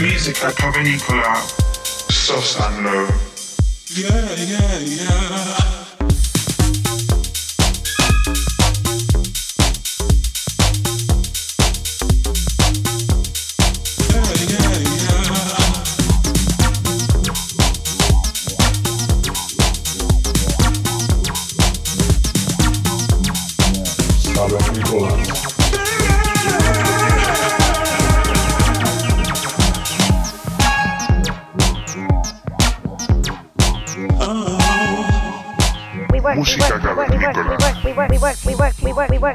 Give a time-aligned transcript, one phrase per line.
[0.00, 1.34] Music at Provenicola,
[2.10, 3.10] Sauce and Love.
[3.96, 5.77] Yeah, yeah, yeah.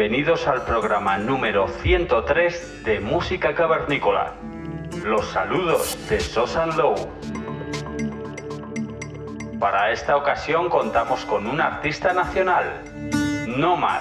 [0.00, 4.32] Bienvenidos al programa número 103 de Música Cavernícola.
[5.04, 6.94] Los saludos de Sosan Low.
[9.58, 12.80] Para esta ocasión contamos con un artista nacional,
[13.46, 14.00] Nomad.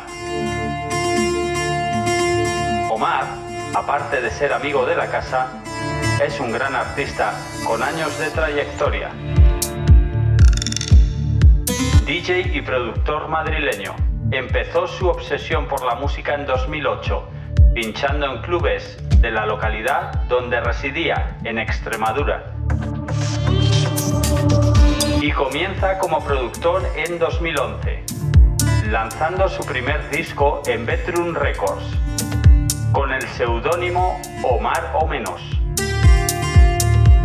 [2.90, 3.26] Omar,
[3.76, 5.50] aparte de ser amigo de la casa,
[6.26, 7.34] es un gran artista
[7.68, 9.10] con años de trayectoria.
[12.06, 17.30] DJ y productor madrileño Empezó su obsesión por la música en 2008,
[17.74, 22.54] pinchando en clubes de la localidad donde residía, en Extremadura.
[25.20, 28.04] Y comienza como productor en 2011,
[28.92, 31.86] lanzando su primer disco en Bedroom Records,
[32.92, 35.42] con el seudónimo Omar o Menos.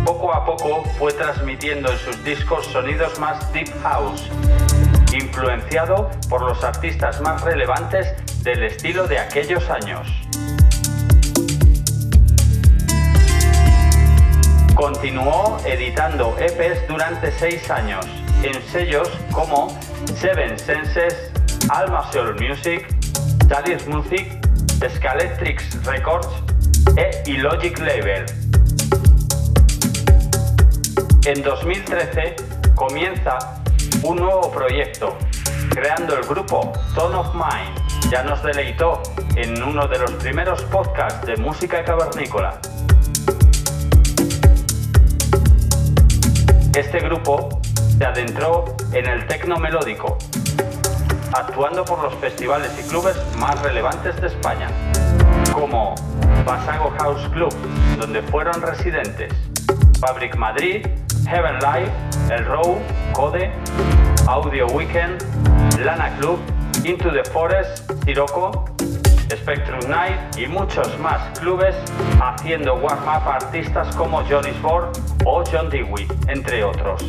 [0.03, 4.27] Poco a poco fue transmitiendo en sus discos sonidos más deep house
[5.35, 8.07] influenciado por los artistas más relevantes
[8.43, 10.07] del estilo de aquellos años.
[14.75, 18.05] Continuó editando EPs durante seis años
[18.43, 19.77] en sellos como
[20.15, 21.31] Seven Senses,
[21.69, 22.87] Alma Soul Music,
[23.49, 24.39] Talis Music,
[24.89, 26.29] Scaletrix Records
[26.95, 28.25] e Illogic Label.
[31.25, 32.35] En 2013
[32.75, 33.64] comienza
[34.03, 35.17] un nuevo proyecto,
[35.69, 38.11] creando el grupo Tone of Mind.
[38.11, 39.01] Ya nos deleitó
[39.35, 42.59] en uno de los primeros podcasts de música cavernícola.
[46.75, 47.61] Este grupo
[47.97, 50.17] se adentró en el tecno melódico,
[51.33, 54.69] actuando por los festivales y clubes más relevantes de España,
[55.53, 55.95] como
[56.45, 57.53] Basago House Club,
[57.97, 59.33] donde fueron residentes,
[59.99, 60.85] Fabric Madrid,
[61.27, 61.91] Heaven Live,
[62.29, 62.79] El Row,
[63.13, 63.51] Code,
[64.27, 65.23] Audio Weekend,
[65.83, 66.39] Lana Club,
[66.83, 68.65] Into the Forest, Tiroco,
[69.31, 71.75] Spectrum Night y muchos más clubes
[72.21, 74.95] haciendo warm-up artistas como Johnny Ford
[75.25, 77.03] o John Dewey, entre otros.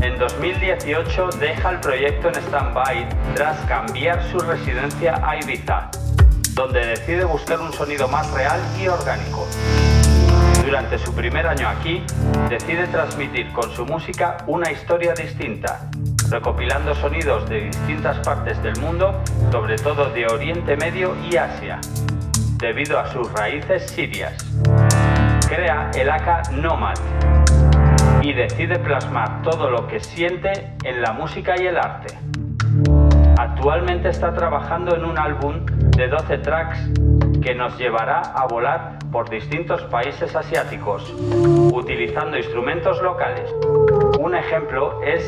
[0.00, 5.90] En 2018 deja el proyecto en stand-by tras cambiar su residencia a Ibiza,
[6.54, 9.46] donde decide buscar un sonido más real y orgánico.
[10.64, 12.02] Durante su primer año aquí,
[12.48, 15.90] decide transmitir con su música una historia distinta,
[16.30, 19.20] recopilando sonidos de distintas partes del mundo,
[19.50, 21.80] sobre todo de Oriente Medio y Asia,
[22.58, 24.34] debido a sus raíces sirias.
[25.48, 26.96] Crea el AK Nomad
[28.22, 32.16] y decide plasmar todo lo que siente en la música y el arte.
[33.36, 36.78] Actualmente está trabajando en un álbum de 12 tracks
[37.42, 41.12] que nos llevará a volar por distintos países asiáticos,
[41.72, 43.52] utilizando instrumentos locales.
[44.18, 45.22] Un ejemplo es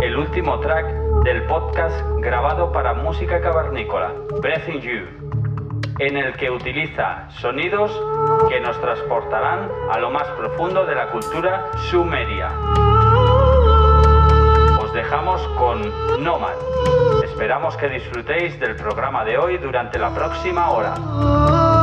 [0.00, 0.86] el último track
[1.24, 5.28] del podcast grabado para música cavernícola, Breathing You,
[5.98, 7.90] en el que utiliza sonidos
[8.48, 12.50] que nos transportarán a lo más profundo de la cultura sumeria.
[15.08, 16.52] Dejamos con Nomad.
[17.24, 21.77] Esperamos que disfrutéis del programa de hoy durante la próxima hora.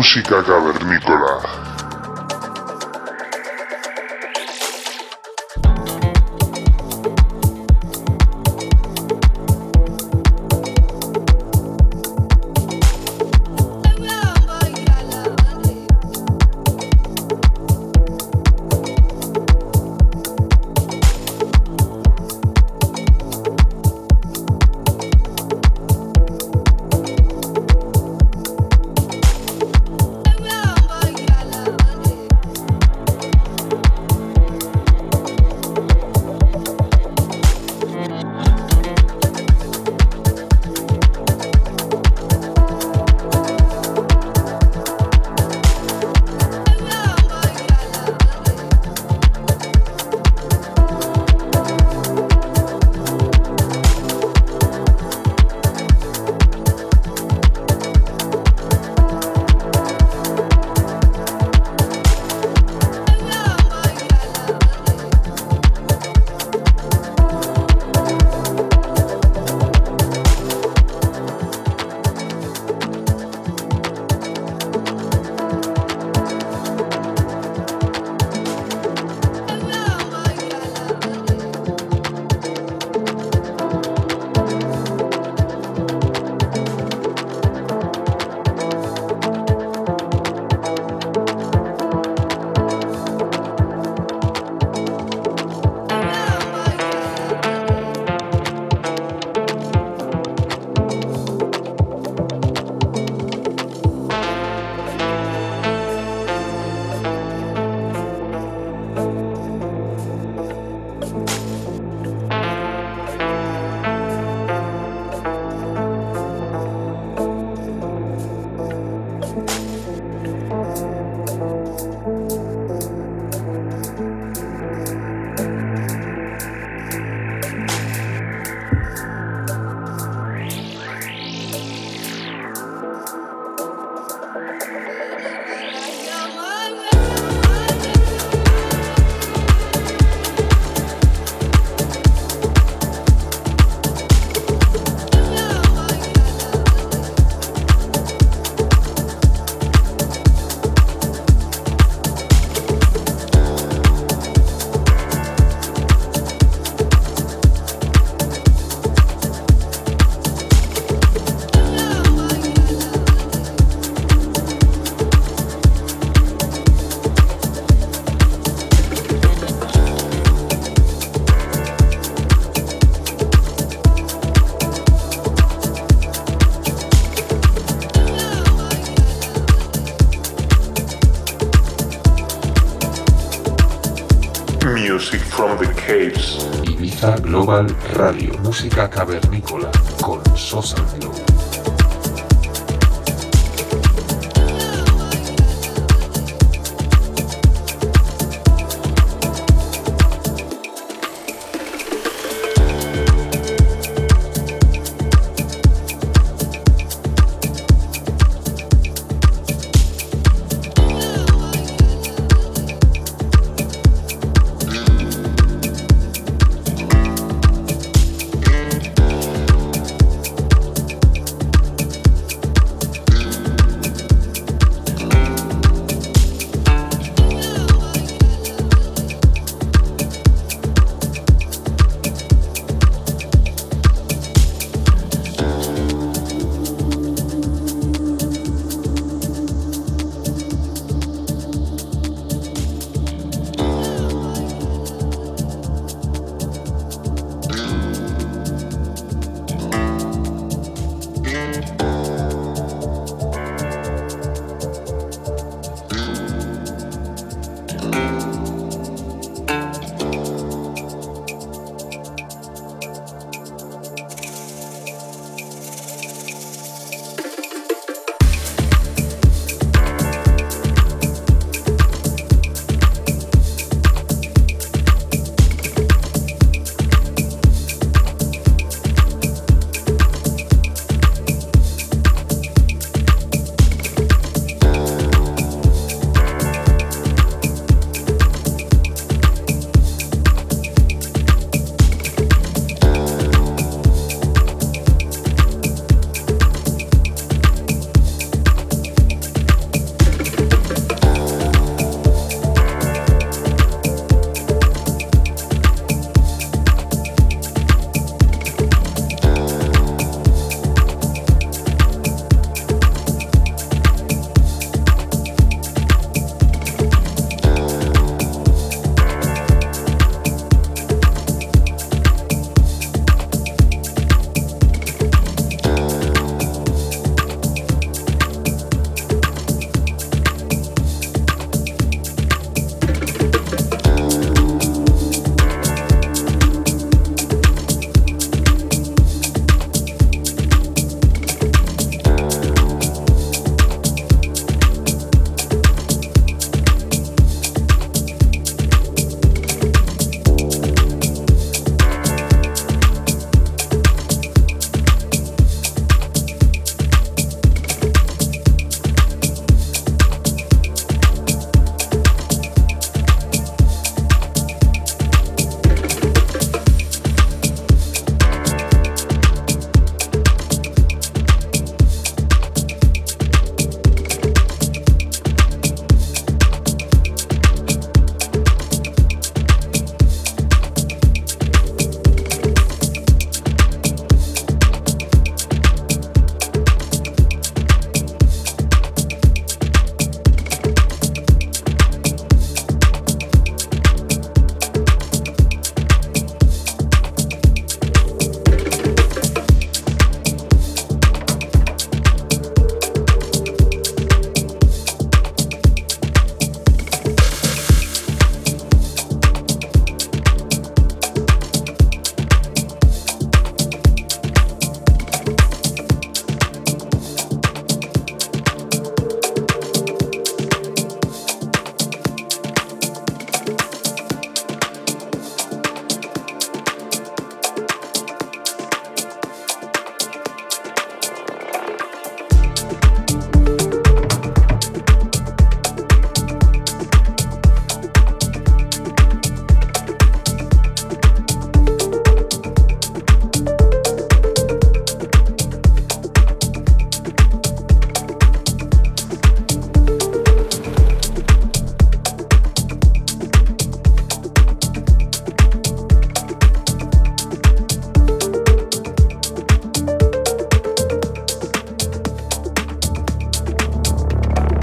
[0.00, 1.59] Música cavernícola.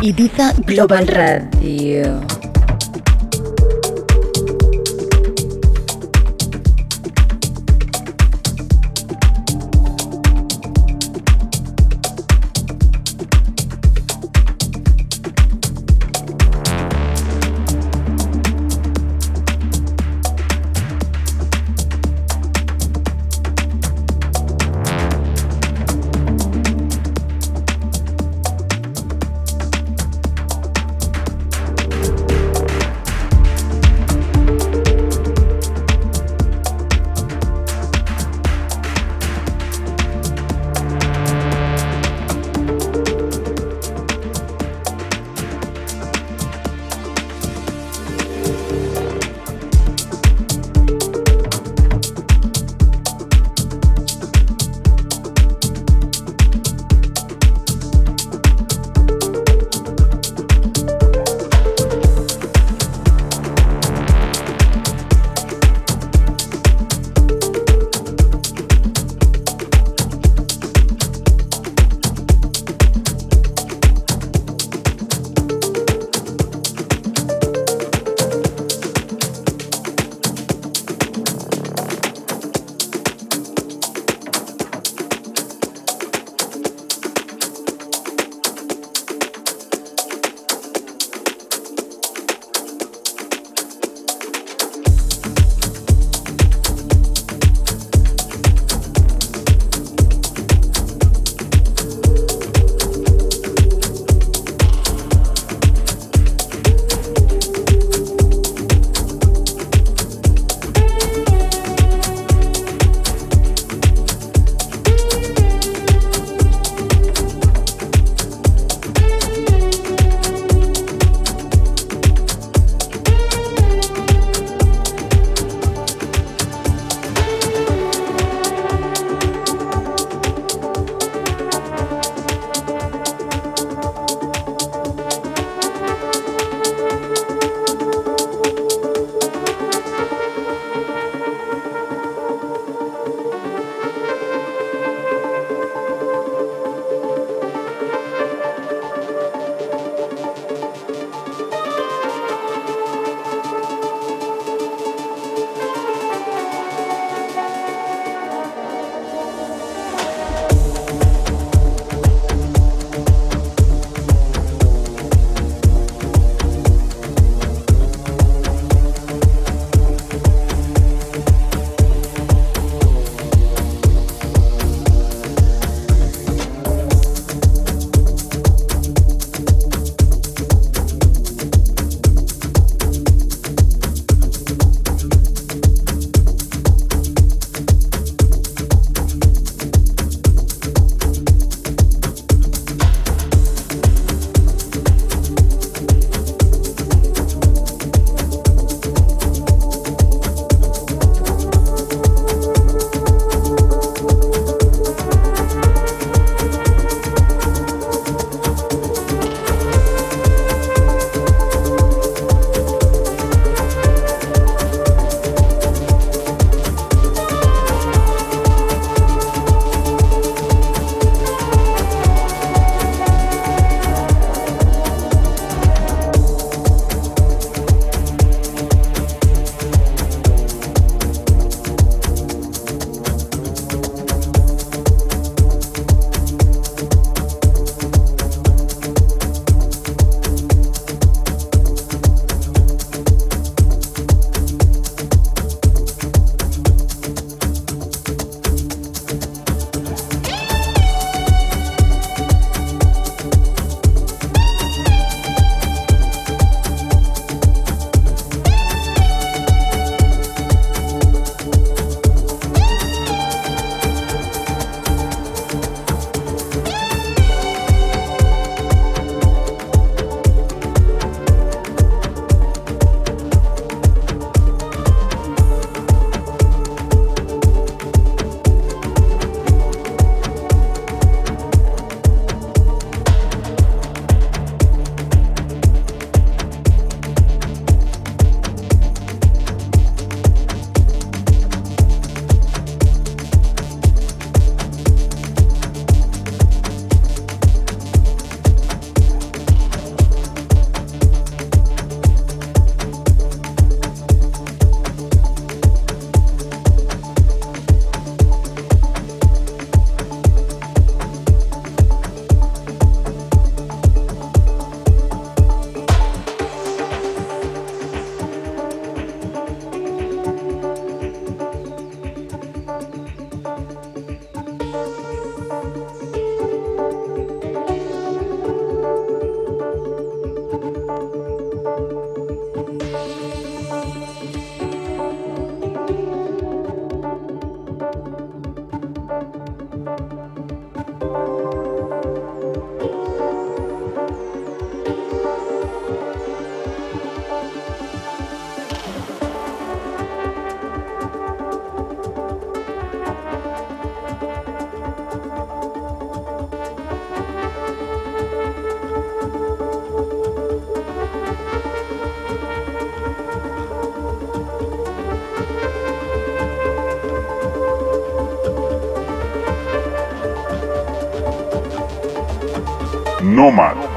[0.07, 2.36] Ibiza Global Radio.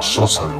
[0.00, 0.02] Nomad.
[0.02, 0.59] Sosa Glow.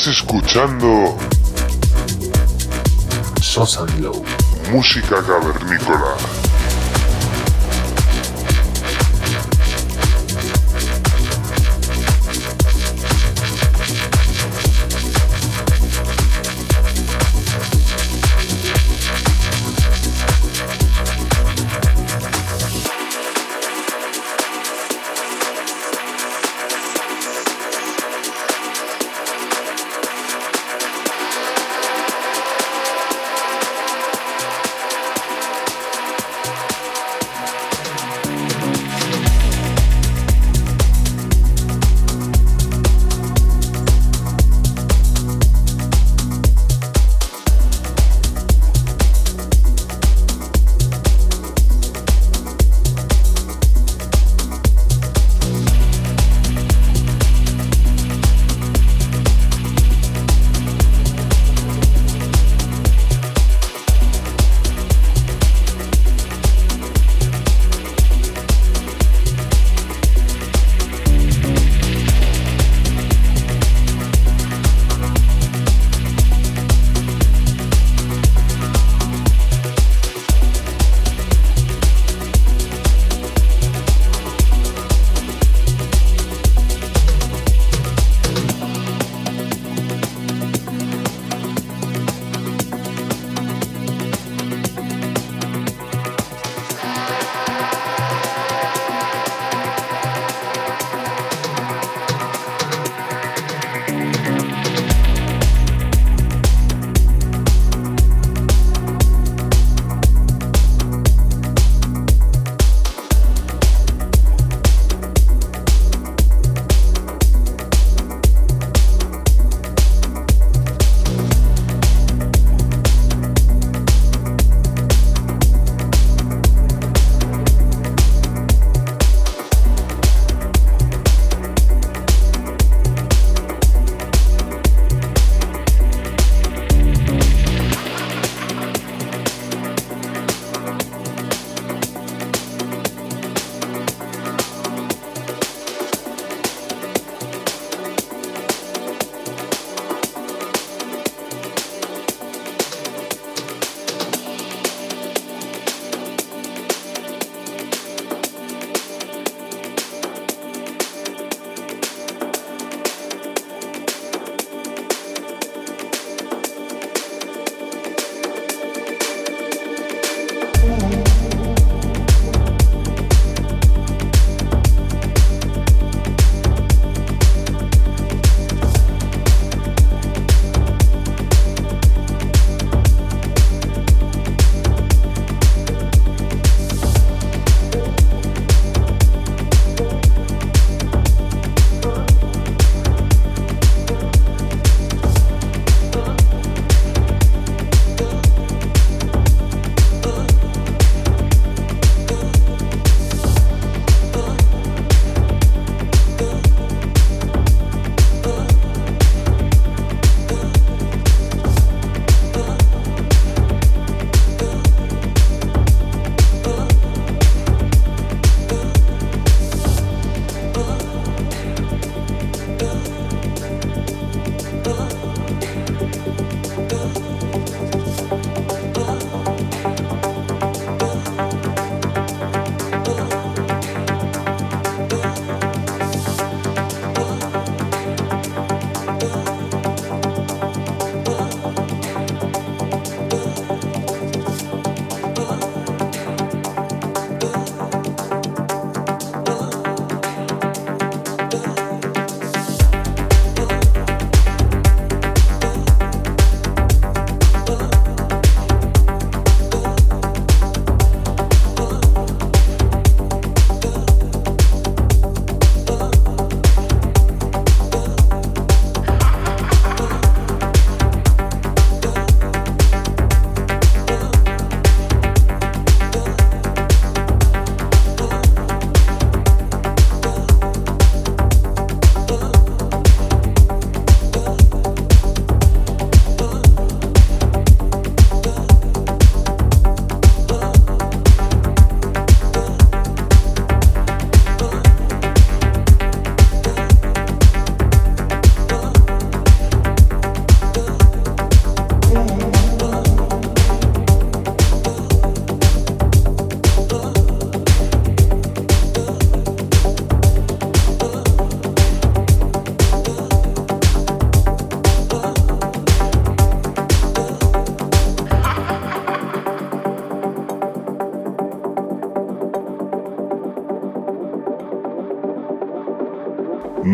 [0.00, 1.18] Estás escuchando
[3.42, 3.84] Sosa
[4.72, 6.39] música cavernícola.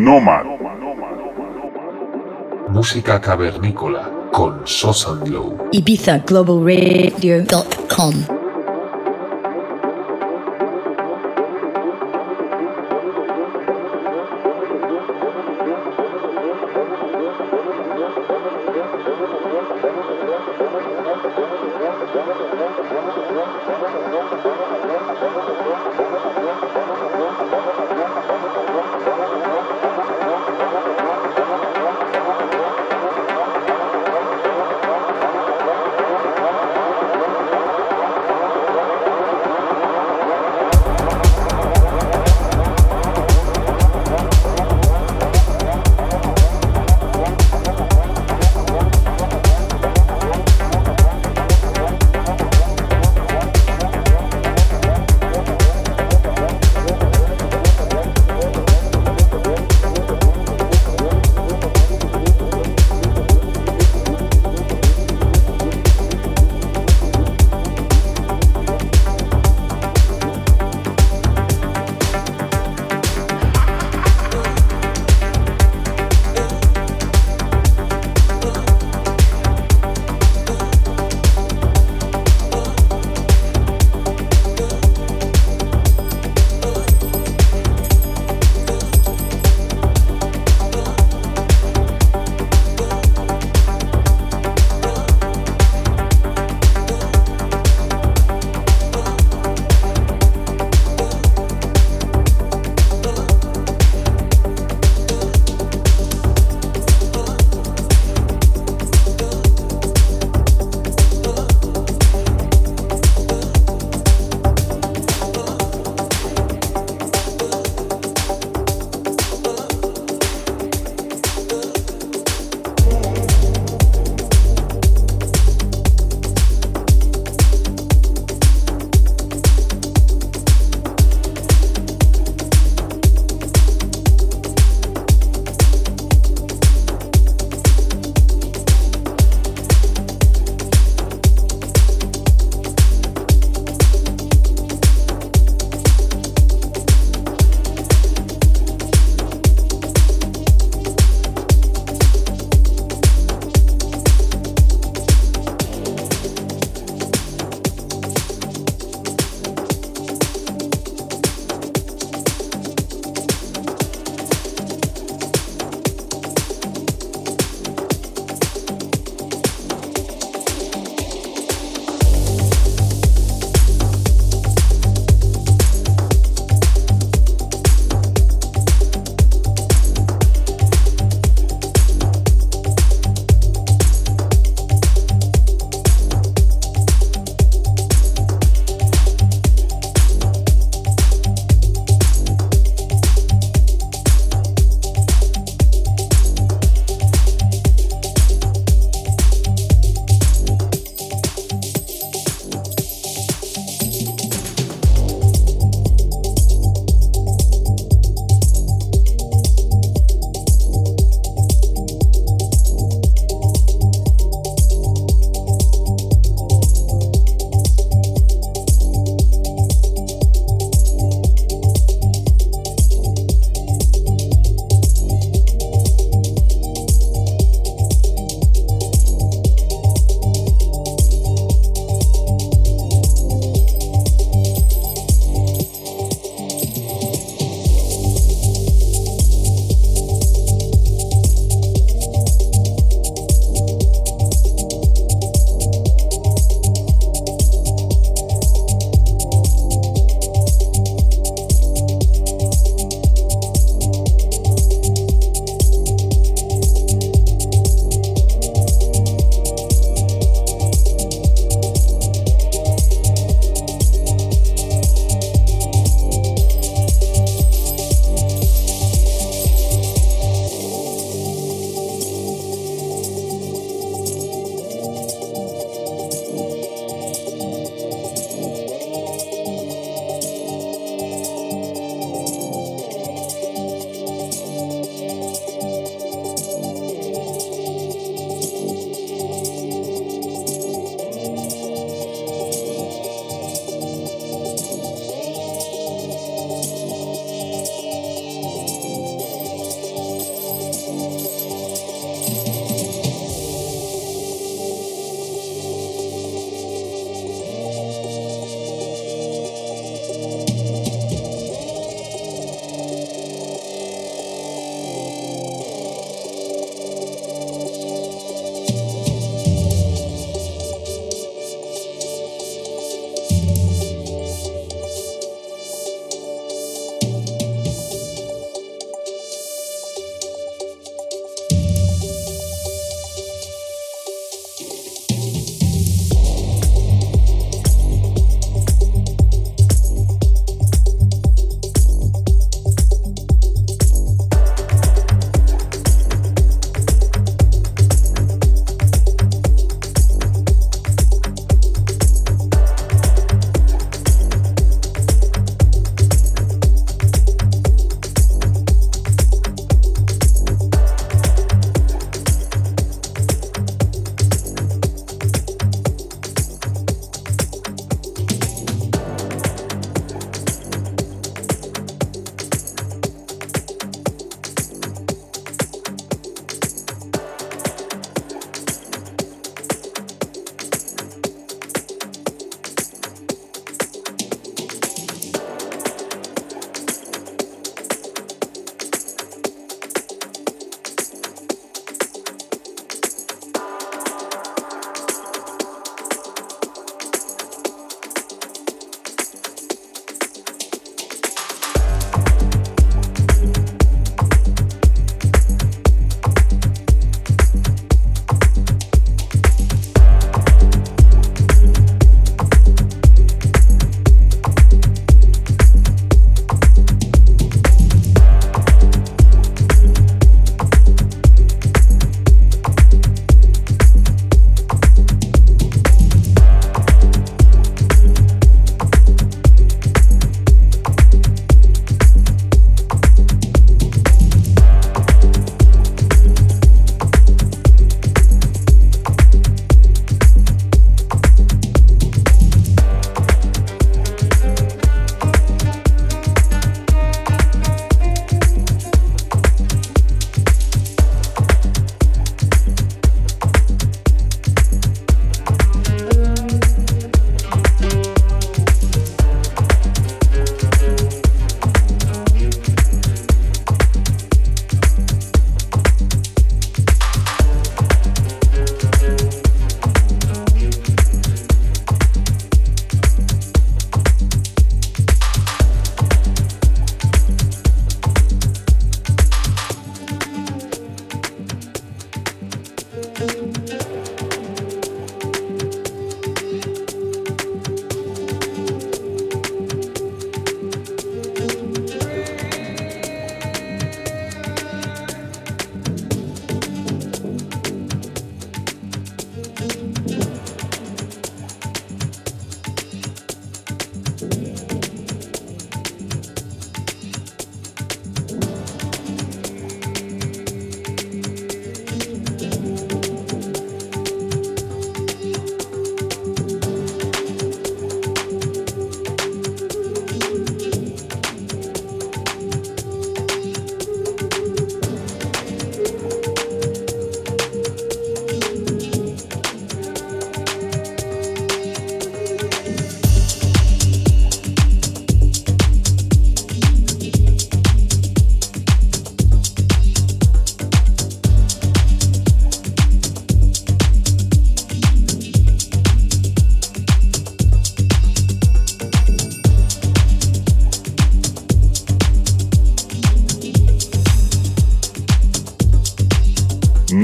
[0.07, 0.47] Nomad.
[2.69, 5.69] Música cavernícola con Sosa Glow.
[5.73, 8.36] IbizaGlobalRadio.com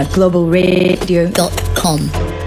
[0.00, 2.41] Globalradio.com.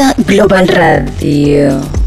[0.00, 1.99] Global Radio.